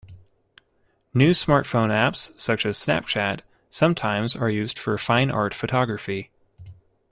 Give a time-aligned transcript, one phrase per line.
[1.13, 6.31] New smartphone apps such as Snapchat sometimes are used for fine-art photography.